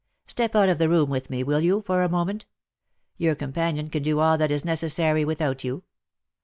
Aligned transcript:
Step 0.25 0.55
out 0.55 0.67
of 0.67 0.79
the 0.79 0.89
room 0.89 1.11
with 1.11 1.29
me, 1.29 1.43
will 1.43 1.59
you, 1.61 1.83
for 1.85 2.01
a 2.01 2.09
moment: 2.09 2.47
your 3.19 3.35
companion 3.35 3.87
can 3.87 4.01
do 4.01 4.17
all 4.19 4.35
that 4.35 4.49
is 4.49 4.65
necessary 4.65 5.23
without 5.23 5.63
you." 5.63 5.83